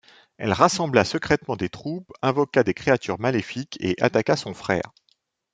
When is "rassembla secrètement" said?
0.53-1.55